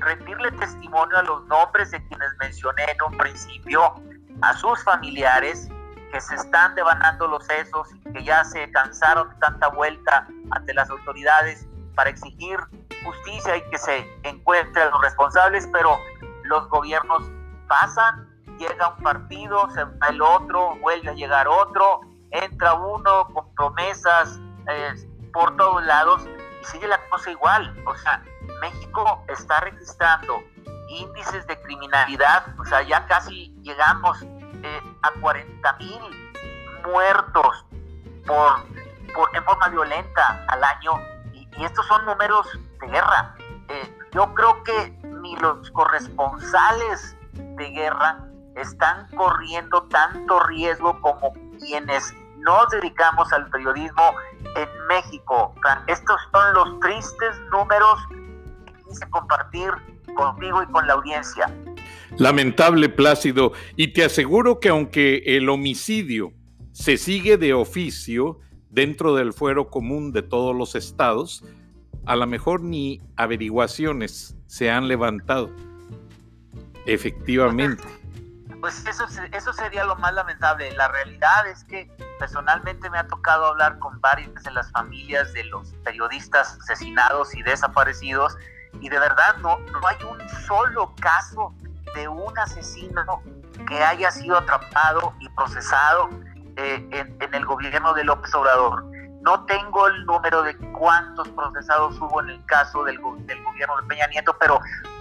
rendirle 0.00 0.50
testimonio 0.52 1.18
a 1.18 1.22
los 1.22 1.46
nombres 1.46 1.90
de 1.90 2.06
quienes 2.08 2.36
mencioné 2.38 2.84
en 2.84 3.02
un 3.02 3.18
principio, 3.18 3.94
a 4.42 4.54
sus 4.54 4.82
familiares 4.84 5.68
que 6.12 6.20
se 6.20 6.34
están 6.36 6.74
devanando 6.74 7.26
los 7.26 7.44
sesos 7.44 7.88
y 7.92 8.12
que 8.12 8.24
ya 8.24 8.44
se 8.44 8.70
cansaron 8.70 9.28
de 9.30 9.34
tanta 9.36 9.68
vuelta 9.68 10.26
ante 10.50 10.72
las 10.74 10.88
autoridades 10.90 11.66
para 11.94 12.10
exigir 12.10 12.58
justicia 13.04 13.56
y 13.56 13.70
que 13.70 13.78
se 13.78 14.20
encuentren 14.22 14.90
los 14.90 15.02
responsables, 15.02 15.68
pero 15.72 15.98
los 16.44 16.68
gobiernos 16.68 17.24
pasan, 17.66 18.26
llega 18.58 18.88
un 18.88 19.02
partido, 19.02 19.68
se 19.70 19.84
va 19.84 20.08
el 20.08 20.22
otro, 20.22 20.76
vuelve 20.80 21.10
a 21.10 21.14
llegar 21.14 21.46
otro, 21.48 22.00
entra 22.30 22.74
uno 22.74 23.28
con 23.32 23.54
promesas 23.54 24.38
eh, 24.68 24.94
por 25.32 25.56
todos 25.56 25.84
lados 25.84 26.22
y 26.60 26.64
sigue 26.64 26.86
la 26.88 27.00
cosa 27.08 27.30
igual. 27.30 27.74
O 27.86 27.94
sea, 27.96 28.22
México 28.60 29.24
está 29.28 29.60
registrando 29.60 30.42
índices 30.88 31.46
de 31.46 31.60
criminalidad, 31.62 32.46
o 32.58 32.64
sea, 32.64 32.82
ya 32.82 33.06
casi 33.06 33.54
llegamos 33.62 34.22
eh, 34.22 34.80
a 35.02 35.10
40 35.20 35.72
mil 35.74 36.32
muertos 36.84 37.66
por, 38.26 38.64
por, 39.14 39.36
en 39.36 39.44
forma 39.44 39.68
violenta 39.68 40.44
al 40.48 40.64
año 40.64 40.92
y, 41.32 41.46
estos 41.62 41.86
son 41.86 42.04
números 42.06 42.46
de 42.80 42.86
guerra. 42.86 43.34
Eh, 43.68 43.98
yo 44.12 44.32
creo 44.34 44.62
que 44.62 44.90
ni 45.02 45.36
los 45.36 45.70
corresponsales 45.72 47.16
de 47.32 47.70
guerra 47.70 48.24
están 48.54 49.08
corriendo 49.16 49.82
tanto 49.88 50.40
riesgo 50.40 51.00
como 51.00 51.32
quienes 51.58 52.14
nos 52.38 52.68
dedicamos 52.70 53.32
al 53.32 53.48
periodismo 53.50 54.12
en 54.56 54.68
México. 54.88 55.54
Estos 55.86 56.20
son 56.32 56.54
los 56.54 56.80
tristes 56.80 57.40
números 57.50 57.98
que 58.66 58.72
quise 58.88 59.10
compartir 59.10 59.70
contigo 60.14 60.62
y 60.62 60.66
con 60.66 60.86
la 60.86 60.94
audiencia. 60.94 61.52
Lamentable, 62.16 62.88
Plácido, 62.88 63.52
y 63.76 63.92
te 63.92 64.04
aseguro 64.04 64.60
que 64.60 64.70
aunque 64.70 65.22
el 65.26 65.48
homicidio 65.48 66.32
se 66.72 66.96
sigue 66.96 67.36
de 67.36 67.54
oficio 67.54 68.38
dentro 68.70 69.14
del 69.14 69.32
fuero 69.32 69.68
común 69.68 70.12
de 70.12 70.22
todos 70.22 70.56
los 70.56 70.74
estados, 70.74 71.44
a 72.06 72.16
lo 72.16 72.26
mejor 72.26 72.62
ni 72.62 73.00
averiguaciones 73.16 74.36
se 74.46 74.70
han 74.70 74.88
levantado. 74.88 75.50
Efectivamente 76.86 77.84
pues 78.60 78.84
eso, 78.86 79.06
eso 79.32 79.52
sería 79.52 79.84
lo 79.84 79.96
más 79.96 80.12
lamentable. 80.14 80.72
La 80.72 80.88
realidad 80.88 81.46
es 81.46 81.64
que 81.64 81.90
personalmente 82.18 82.90
me 82.90 82.98
ha 82.98 83.06
tocado 83.06 83.46
hablar 83.46 83.78
con 83.78 84.00
varias 84.00 84.42
de 84.42 84.50
las 84.50 84.70
familias 84.72 85.32
de 85.32 85.44
los 85.44 85.72
periodistas 85.84 86.58
asesinados 86.62 87.34
y 87.34 87.42
desaparecidos 87.42 88.36
y 88.80 88.88
de 88.88 88.98
verdad 88.98 89.36
no, 89.38 89.58
no 89.58 89.86
hay 89.86 89.96
un 90.04 90.28
solo 90.46 90.94
caso 91.00 91.54
de 91.94 92.08
un 92.08 92.36
asesino 92.38 93.22
que 93.66 93.82
haya 93.82 94.10
sido 94.10 94.36
atrapado 94.36 95.14
y 95.20 95.28
procesado 95.30 96.10
eh, 96.56 97.06
en, 97.20 97.34
el 97.34 97.44
gobierno 97.44 97.94
de 97.94 98.04
López 98.04 98.34
Obrador. 98.34 98.84
No 99.22 99.44
tengo 99.46 99.86
el 99.88 100.04
número 100.06 100.42
de 100.42 100.56
cuántos 100.72 101.28
procesados 101.28 101.98
hubo 102.00 102.20
en 102.22 102.30
el 102.30 102.44
caso 102.46 102.84
del, 102.84 102.98
del 103.26 103.42
gobierno 103.42 103.80
de 103.80 103.88
Peña 103.88 104.06
Nieto, 104.08 104.36
pero 104.38 104.60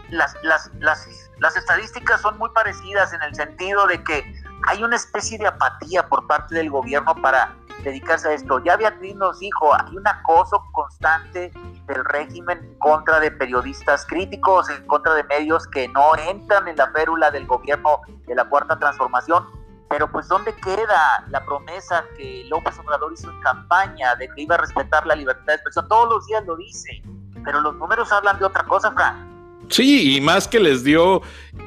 las, 0.10 0.36
las, 0.44 0.72
las, 0.80 1.08
las 1.40 1.56
estadísticas 1.56 2.22
son 2.22 2.38
muy 2.38 2.50
parecidas 2.50 3.14
en 3.14 3.22
el 3.22 3.36
sentido 3.36 3.88
de 3.88 4.04
que 4.04 4.24
hay 4.68 4.84
una 4.84 4.96
especie 4.96 5.38
de 5.38 5.48
apatía 5.48 6.08
por 6.08 6.26
parte 6.28 6.56
del 6.56 6.70
gobierno 6.70 7.16
para 7.16 7.56
dedicarse 7.84 8.30
a 8.30 8.34
esto. 8.34 8.60
Ya 8.64 8.76
Beatriz 8.76 9.16
nos 9.16 9.40
dijo, 9.40 9.74
hay 9.74 9.96
un 9.96 10.08
acoso 10.08 10.64
constante 10.72 11.52
del 11.86 12.06
régimen 12.06 12.76
contra 12.80 13.20
de 13.20 13.32
periodistas 13.32 14.06
críticos, 14.06 14.70
en 14.70 14.86
contra 14.88 15.14
de 15.14 15.24
medios 15.26 15.68
que 15.68 15.88
no 15.90 16.16
entran 16.16 16.68
en 16.68 16.76
la 16.76 16.90
férula 16.92 17.32
del 17.32 17.46
gobierno 17.46 18.02
de 18.26 18.36
la 18.36 18.46
Cuarta 18.46 18.78
Transformación. 18.78 19.46
Pero 19.90 20.12
pues 20.12 20.28
¿dónde 20.28 20.54
queda 20.56 21.24
la 21.30 21.46
promesa 21.46 22.04
que 22.18 22.46
López 22.50 22.78
Obrador 22.80 23.14
hizo 23.14 23.32
en 23.32 23.40
campaña 23.40 24.16
de 24.16 24.28
que 24.30 24.42
iba 24.42 24.56
a 24.56 24.58
respetar 24.58 25.06
la 25.06 25.16
libertad 25.16 25.46
de 25.46 25.54
expresión? 25.54 25.88
Todos 25.88 26.10
los 26.10 26.26
días 26.26 26.46
lo 26.46 26.58
dice, 26.58 27.02
pero 27.46 27.62
los 27.62 27.76
números 27.76 28.12
hablan 28.12 28.38
de 28.38 28.46
otra 28.46 28.64
cosa, 28.64 28.92
Frank. 28.92 29.37
Sí, 29.70 30.16
y 30.16 30.22
más 30.22 30.48
que 30.48 30.60
les 30.60 30.84
dio 30.84 31.22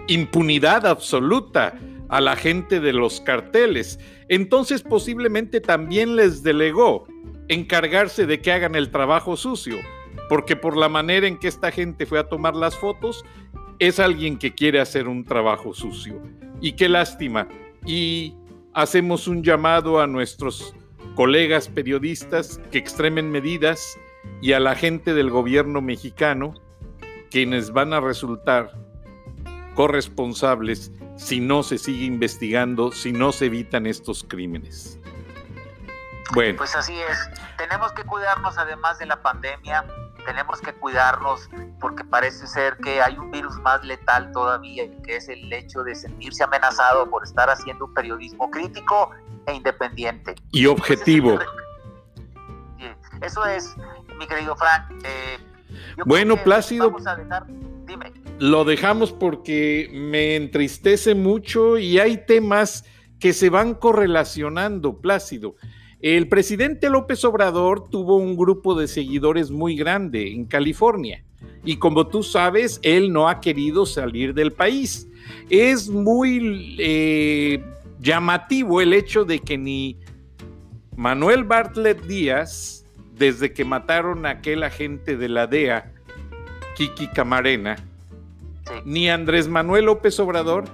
impunidad 0.09 0.87
absoluta 0.87 1.79
a 2.09 2.21
la 2.21 2.37
gente 2.37 2.81
de 2.81 2.93
los 2.93 3.21
carteles. 3.21 3.99
Entonces 4.29 4.83
posiblemente 4.83 5.61
también 5.61 6.17
les 6.17 6.43
delegó 6.43 7.07
encargarse 7.49 8.27
de 8.27 8.41
que 8.41 8.53
hagan 8.53 8.75
el 8.75 8.91
trabajo 8.91 9.37
sucio, 9.37 9.77
porque 10.29 10.57
por 10.57 10.77
la 10.77 10.89
manera 10.89 11.27
en 11.27 11.39
que 11.39 11.49
esta 11.49 11.71
gente 11.71 12.07
fue 12.07 12.19
a 12.19 12.29
tomar 12.29 12.55
las 12.55 12.77
fotos, 12.77 13.25
es 13.79 13.99
alguien 13.99 14.39
que 14.39 14.55
quiere 14.55 14.81
hacer 14.81 15.09
un 15.09 15.25
trabajo 15.25 15.75
sucio. 15.75 16.23
Y 16.61 16.73
qué 16.73 16.89
lástima. 16.89 17.49
Y 17.87 18.35
hacemos 18.75 19.27
un 19.27 19.43
llamado 19.43 20.01
a 20.01 20.07
nuestros 20.07 20.75
colegas 21.15 21.69
periodistas 21.69 22.61
que 22.71 22.79
extremen 22.79 23.31
medidas 23.31 23.99
y 24.43 24.53
a 24.53 24.61
la 24.61 24.75
gente 24.75 25.15
del 25.15 25.31
gobierno 25.31 25.81
mexicano 25.81 26.55
quienes 27.31 27.73
van 27.73 27.93
a 27.93 28.01
resultar 28.01 28.73
corresponsables 29.75 30.93
si 31.17 31.41
no 31.41 31.63
se 31.63 31.79
sigue 31.79 32.05
investigando, 32.05 32.93
si 32.93 33.13
no 33.13 33.33
se 33.33 33.47
evitan 33.47 33.87
estos 33.87 34.25
crímenes. 34.25 34.99
Bueno. 36.35 36.59
Pues 36.59 36.75
así 36.77 36.99
es. 36.99 37.31
Tenemos 37.57 37.93
que 37.93 38.05
cuidarnos 38.05 38.57
además 38.57 38.99
de 38.99 39.07
la 39.07 39.21
pandemia, 39.21 39.85
tenemos 40.25 40.61
que 40.61 40.73
cuidarnos 40.73 41.49
porque 41.81 42.05
parece 42.05 42.47
ser 42.47 42.77
que 42.79 43.03
hay 43.03 43.19
un 43.19 43.31
virus 43.31 43.57
más 43.59 43.85
letal 43.85 44.33
todavía, 44.33 44.85
que 45.03 45.17
es 45.17 45.29
el 45.29 45.53
hecho 45.53 45.83
de 45.83 45.95
sentirse 45.95 46.45
amenazado 46.45 47.09
por 47.11 47.25
estar 47.25 47.51
haciendo 47.51 47.87
un 47.87 47.95
periodismo 47.95 48.51
crítico 48.51 49.11
e 49.47 49.55
independiente. 49.55 50.35
Y 50.53 50.67
objetivo. 50.67 51.39
Eso 53.21 53.45
es, 53.45 53.77
mi 54.19 54.27
querido 54.27 54.57
Frank. 54.57 54.91
Eh, 55.05 55.39
bueno, 56.07 56.43
Plácido. 56.43 56.95
lo 58.39 58.65
dejamos 58.65 59.13
porque 59.13 59.91
me 59.93 60.37
entristece 60.37 61.15
mucho 61.15 61.79
y 61.79 61.99
hay 61.99 62.25
temas 62.27 62.85
que 63.19 63.33
se 63.33 63.51
van 63.51 63.75
correlacionando, 63.75 64.99
Plácido. 65.01 65.57
El 66.01 66.29
presidente 66.29 66.89
López 66.89 67.25
Obrador 67.25 67.89
tuvo 67.91 68.17
un 68.17 68.37
grupo 68.37 68.75
de 68.75 68.89
seguidores 68.89 69.51
muy 69.51 69.77
grande 69.77 70.33
en 70.33 70.47
California 70.47 71.23
y 71.65 71.77
como 71.77 72.07
tú 72.07 72.23
sabes, 72.23 72.81
él 72.83 73.13
no 73.13 73.29
ha 73.29 73.41
querido 73.41 73.85
salir 73.85 74.33
del 74.35 74.53
país. 74.53 75.09
Es 75.51 75.89
muy 75.89 76.77
eh, 76.79 77.63
llamativo 78.01 78.81
el 78.81 78.95
hecho 78.95 79.25
de 79.25 79.41
que 79.41 79.59
ni 79.59 79.99
Manuel 80.97 81.45
Bartlett 81.45 82.03
Díaz, 82.07 82.80
desde 83.21 83.53
que 83.53 83.67
mataron 83.67 84.25
a 84.25 84.31
aquel 84.31 84.63
agente 84.63 85.19
de 85.19 85.29
la 85.29 85.47
DEA, 85.47 85.93
Kiki 86.75 87.07
Camarena, 87.09 87.77
ni 88.87 89.11
Andrés 89.11 89.47
Manuel 89.47 89.85
López 89.85 90.19
Obrador 90.19 90.65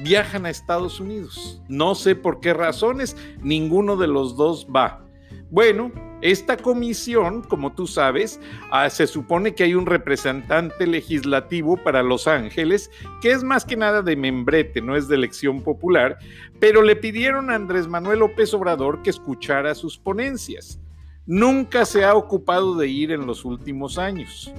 viajan 0.00 0.46
a 0.46 0.50
Estados 0.50 1.00
Unidos. 1.00 1.60
No 1.68 1.96
sé 1.96 2.14
por 2.14 2.38
qué 2.38 2.54
razones, 2.54 3.16
ninguno 3.42 3.96
de 3.96 4.06
los 4.06 4.36
dos 4.36 4.68
va. 4.74 5.04
Bueno, 5.50 5.90
esta 6.20 6.56
comisión, 6.56 7.42
como 7.42 7.72
tú 7.74 7.88
sabes, 7.88 8.40
ah, 8.70 8.88
se 8.88 9.08
supone 9.08 9.56
que 9.56 9.64
hay 9.64 9.74
un 9.74 9.86
representante 9.86 10.86
legislativo 10.86 11.76
para 11.76 12.04
Los 12.04 12.28
Ángeles, 12.28 12.88
que 13.20 13.32
es 13.32 13.42
más 13.42 13.64
que 13.64 13.76
nada 13.76 14.00
de 14.00 14.14
membrete, 14.14 14.80
no 14.80 14.94
es 14.94 15.08
de 15.08 15.16
elección 15.16 15.60
popular, 15.60 16.18
pero 16.60 16.82
le 16.82 16.94
pidieron 16.94 17.50
a 17.50 17.56
Andrés 17.56 17.88
Manuel 17.88 18.20
López 18.20 18.54
Obrador 18.54 19.02
que 19.02 19.10
escuchara 19.10 19.74
sus 19.74 19.98
ponencias. 19.98 20.78
Nunca 21.26 21.86
se 21.86 22.04
ha 22.04 22.14
ocupado 22.14 22.76
de 22.76 22.88
ir 22.88 23.10
en 23.10 23.26
los 23.26 23.44
últimos 23.44 23.98
años. 23.98 24.52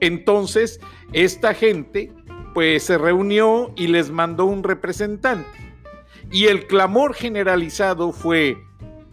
Entonces, 0.00 0.80
esta 1.12 1.54
gente 1.54 2.12
pues 2.54 2.84
se 2.84 2.96
reunió 2.98 3.72
y 3.76 3.86
les 3.88 4.10
mandó 4.10 4.46
un 4.46 4.62
representante. 4.62 5.46
Y 6.30 6.46
el 6.46 6.66
clamor 6.66 7.14
generalizado 7.14 8.12
fue, 8.12 8.58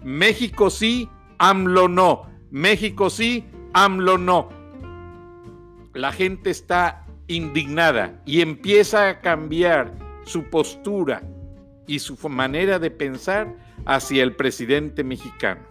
México 0.02 0.70
sí, 0.70 1.10
AMLO 1.38 1.88
no, 1.88 2.30
México 2.52 3.10
sí, 3.10 3.46
AMLO 3.74 4.18
no. 4.18 4.50
La 5.94 6.12
gente 6.12 6.50
está 6.50 7.06
indignada 7.28 8.22
y 8.26 8.42
empieza 8.42 9.10
a 9.10 9.22
cambiar 9.22 9.94
su 10.24 10.44
postura 10.46 11.22
y 11.86 12.00
su 12.00 12.18
manera 12.30 12.80
de 12.80 12.92
pensar 12.92 13.56
hacia 13.86 14.24
el 14.24 14.36
presidente 14.36 15.04
mexicano. 15.04 15.62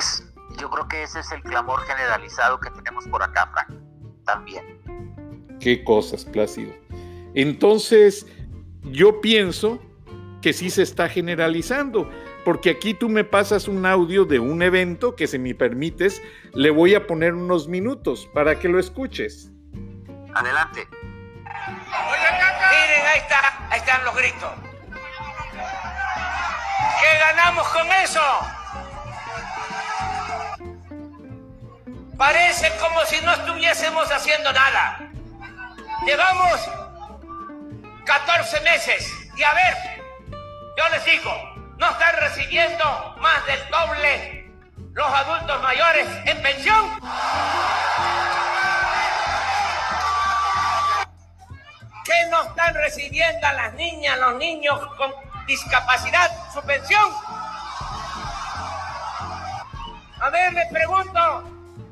Pues 0.00 0.24
yo 0.56 0.70
creo 0.70 0.88
que 0.88 1.02
ese 1.02 1.20
es 1.20 1.30
el 1.30 1.42
clamor 1.42 1.78
generalizado 1.80 2.58
que 2.58 2.70
tenemos 2.70 3.06
por 3.08 3.22
acá, 3.22 3.50
Frank, 3.52 3.68
también. 4.24 4.80
Qué 5.60 5.84
cosas, 5.84 6.24
Plácido. 6.24 6.72
Entonces, 7.34 8.26
yo 8.82 9.20
pienso 9.20 9.78
que 10.40 10.54
sí 10.54 10.70
se 10.70 10.84
está 10.84 11.06
generalizando, 11.10 12.10
porque 12.46 12.70
aquí 12.70 12.94
tú 12.94 13.10
me 13.10 13.24
pasas 13.24 13.68
un 13.68 13.84
audio 13.84 14.24
de 14.24 14.40
un 14.40 14.62
evento 14.62 15.14
que, 15.16 15.26
si 15.26 15.38
me 15.38 15.54
permites, 15.54 16.22
le 16.54 16.70
voy 16.70 16.94
a 16.94 17.06
poner 17.06 17.34
unos 17.34 17.68
minutos 17.68 18.26
para 18.32 18.58
que 18.58 18.68
lo 18.70 18.78
escuches. 18.78 19.50
Adelante. 20.34 20.88
Miren, 21.68 23.06
ahí 23.06 23.18
está, 23.18 23.66
ahí 23.68 23.80
están 23.80 24.02
los 24.06 24.16
gritos. 24.16 24.50
¿Qué 27.02 27.18
ganamos 27.18 27.68
con 27.68 27.86
eso? 28.02 28.59
Parece 32.20 32.70
como 32.76 33.02
si 33.06 33.18
no 33.22 33.32
estuviésemos 33.32 34.12
haciendo 34.12 34.52
nada. 34.52 34.98
Llevamos 36.04 36.60
14 38.04 38.60
meses 38.60 39.10
y 39.34 39.42
a 39.42 39.54
ver, 39.54 40.02
yo 40.76 40.88
les 40.90 41.04
digo, 41.06 41.32
no 41.78 41.90
están 41.90 42.14
recibiendo 42.16 43.16
más 43.20 43.46
del 43.46 43.70
doble 43.70 44.52
los 44.92 45.06
adultos 45.06 45.62
mayores 45.62 46.06
en 46.26 46.42
pensión. 46.42 47.00
¿Qué 52.04 52.26
no 52.30 52.42
están 52.42 52.74
recibiendo 52.74 53.46
a 53.46 53.52
las 53.54 53.72
niñas, 53.72 54.18
los 54.18 54.34
niños 54.34 54.78
con 54.98 55.10
discapacidad 55.46 56.30
su 56.52 56.60
pensión? 56.66 57.14
A 60.20 60.28
ver, 60.28 60.52
les 60.52 60.70
pregunto, 60.70 61.49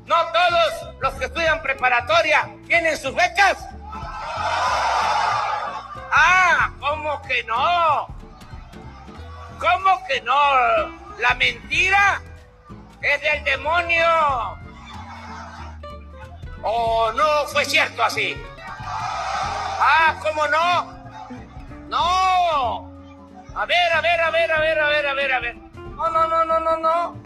¿no 0.09 0.15
todos 0.31 0.95
los 0.99 1.13
que 1.13 1.25
estudian 1.25 1.61
preparatoria 1.61 2.49
tienen 2.65 2.97
sus 2.97 3.13
becas? 3.13 3.63
Ah, 6.11 6.71
¿cómo 6.79 7.21
que 7.21 7.43
no? 7.43 8.07
¿Cómo 9.59 10.03
que 10.07 10.19
no? 10.21 10.33
La 11.19 11.35
mentira 11.35 12.21
es 13.01 13.21
del 13.21 13.43
demonio. 13.43 14.57
¿O 16.63 17.11
no 17.11 17.45
fue 17.47 17.63
cierto 17.65 18.03
así? 18.03 18.35
Ah, 19.79 20.15
¿cómo 20.23 20.47
no? 20.47 20.99
No. 21.87 22.89
A 23.55 23.65
ver, 23.67 23.93
a 23.93 24.01
ver, 24.01 24.21
a 24.21 24.31
ver, 24.31 24.51
a 24.51 24.59
ver, 24.59 24.79
a 24.79 24.87
ver, 24.87 25.07
a 25.07 25.13
ver, 25.13 25.33
a 25.33 25.39
ver. 25.39 25.55
No, 25.55 26.09
no, 26.09 26.27
no, 26.27 26.45
no, 26.45 26.59
no, 26.59 26.77
no. 26.77 27.23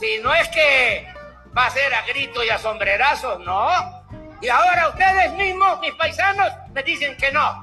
Si 0.00 0.18
no 0.22 0.32
es 0.34 0.48
que 0.48 1.11
va 1.56 1.66
a 1.66 1.70
ser 1.70 1.92
a 1.94 2.02
grito 2.02 2.42
y 2.42 2.50
a 2.50 2.58
sombrerazos, 2.58 3.40
no. 3.40 4.02
Y 4.40 4.48
ahora 4.48 4.88
ustedes 4.88 5.32
mismos, 5.34 5.80
mis 5.80 5.94
paisanos, 5.94 6.52
me 6.72 6.82
dicen 6.82 7.16
que 7.16 7.30
no. 7.30 7.60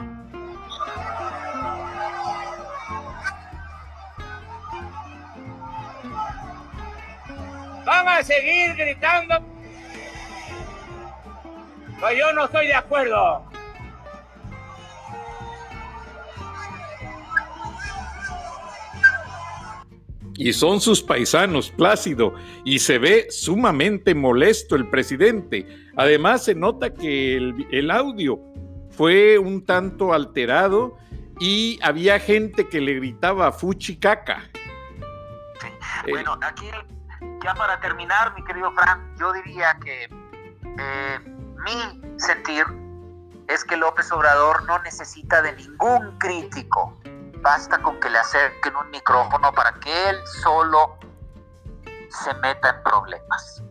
Van 7.85 8.07
a 8.07 8.23
seguir 8.23 8.75
gritando. 8.75 9.39
Pues 11.99 12.17
yo 12.17 12.31
no 12.33 12.45
estoy 12.45 12.67
de 12.67 12.75
acuerdo. 12.75 13.48
Y 20.39 20.53
son 20.53 20.79
sus 20.79 21.03
paisanos, 21.03 21.69
Plácido, 21.69 22.33
y 22.63 22.79
se 22.79 22.97
ve 22.97 23.27
sumamente 23.29 24.15
molesto 24.15 24.77
el 24.77 24.89
presidente. 24.89 25.67
Además, 25.97 26.45
se 26.45 26.55
nota 26.55 26.93
que 26.93 27.35
el, 27.35 27.91
audio 27.91 28.39
fue 28.89 29.37
un 29.37 29.65
tanto 29.65 30.13
alterado 30.13 30.97
y 31.41 31.77
había 31.83 32.21
gente 32.21 32.69
que 32.69 32.79
le 32.79 32.93
gritaba 32.95 33.51
fuchi 33.51 33.99
caca. 33.99 34.49
Eh, 36.05 36.11
bueno, 36.11 36.39
aquí 36.41 36.71
ya 37.43 37.53
para 37.53 37.77
terminar, 37.81 38.33
mi 38.33 38.43
querido 38.45 38.71
Frank, 38.71 39.01
yo 39.19 39.33
diría 39.33 39.77
que 39.83 40.03
eh, 40.05 41.19
mi 41.65 42.17
sentir 42.17 42.63
es 43.49 43.65
que 43.65 43.75
López 43.75 44.09
Obrador 44.13 44.63
no 44.63 44.79
necesita 44.83 45.41
de 45.41 45.53
ningún 45.57 46.17
crítico 46.17 46.97
basta 47.41 47.81
con 47.81 47.99
que 47.99 48.09
le 48.09 48.17
acerquen 48.17 48.75
un 48.75 48.89
micrófono 48.89 49.51
para 49.53 49.73
que 49.79 50.09
él 50.09 50.17
solo 50.41 50.97
se 52.09 52.33
meta 52.35 52.69
en 52.69 52.83
problemas. 52.83 53.63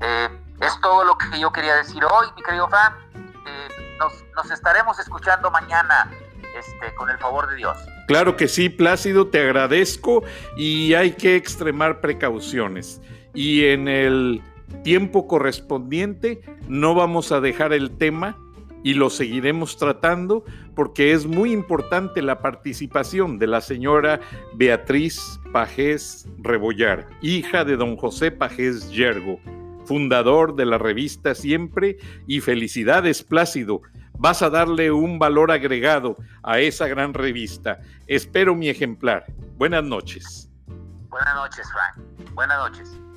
Eh, 0.00 0.28
es 0.60 0.80
todo 0.80 1.04
lo 1.04 1.16
que 1.16 1.40
yo 1.40 1.52
quería 1.52 1.76
decir 1.76 2.04
hoy, 2.04 2.26
mi 2.36 2.42
querido 2.42 2.68
Fran. 2.68 2.94
Eh, 3.46 3.96
nos, 3.98 4.50
estaremos 4.50 4.98
escuchando 4.98 5.50
mañana 5.50 6.10
este, 6.58 6.94
con 6.94 7.10
el 7.10 7.18
favor 7.18 7.48
de 7.48 7.56
Dios. 7.56 7.76
Claro 8.06 8.36
que 8.36 8.48
sí, 8.48 8.68
Plácido, 8.68 9.28
te 9.28 9.40
agradezco 9.40 10.22
y 10.56 10.94
hay 10.94 11.12
que 11.12 11.36
extremar 11.36 12.00
precauciones. 12.00 13.00
Y 13.34 13.66
en 13.66 13.88
el 13.88 14.42
tiempo 14.82 15.26
correspondiente 15.26 16.40
no 16.68 16.94
vamos 16.94 17.32
a 17.32 17.40
dejar 17.40 17.72
el 17.72 17.96
tema 17.96 18.36
y 18.82 18.94
lo 18.94 19.10
seguiremos 19.10 19.76
tratando 19.76 20.44
porque 20.74 21.12
es 21.12 21.26
muy 21.26 21.52
importante 21.52 22.22
la 22.22 22.40
participación 22.40 23.38
de 23.38 23.46
la 23.46 23.60
señora 23.60 24.20
Beatriz 24.54 25.40
Pajés 25.52 26.28
Rebollar, 26.38 27.06
hija 27.20 27.64
de 27.64 27.76
don 27.76 27.96
José 27.96 28.30
Pajés 28.30 28.90
Yergo, 28.90 29.38
fundador 29.84 30.54
de 30.56 30.66
la 30.66 30.78
revista 30.78 31.34
Siempre 31.34 31.98
y 32.26 32.40
felicidades 32.40 33.22
Plácido. 33.22 33.82
Vas 34.18 34.42
a 34.42 34.50
darle 34.50 34.90
un 34.90 35.18
valor 35.18 35.50
agregado 35.50 36.16
a 36.42 36.60
esa 36.60 36.86
gran 36.88 37.14
revista. 37.14 37.80
Espero 38.06 38.54
mi 38.54 38.68
ejemplar. 38.68 39.24
Buenas 39.56 39.84
noches. 39.84 40.50
Buenas 41.08 41.34
noches, 41.34 41.66
Frank. 41.72 42.34
Buenas 42.34 42.58
noches. 42.58 43.09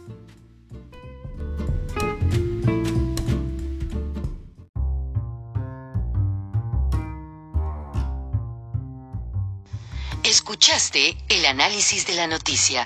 Escuchaste 10.43 11.15
el 11.29 11.45
análisis 11.45 12.06
de 12.06 12.15
la 12.15 12.27
noticia 12.27 12.86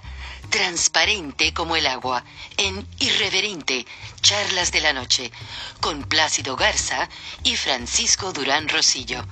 transparente 0.52 1.56
como 1.56 1.76
el 1.76 1.88
agua, 1.88 2.24
en 2.56 2.88
Irreverente, 3.00 3.88
Charlas 4.22 4.72
de 4.72 4.80
la 4.80 4.94
Noche, 4.94 5.32
con 5.82 6.04
Plácido 6.04 6.56
Garza 6.56 7.10
y 7.42 7.56
Francisco 7.56 8.32
Durán 8.32 8.70
Rosillo. 8.70 9.26